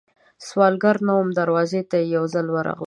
[0.47, 2.79] سوالګره نه وم، دروازې ته یې یوځل ورغلم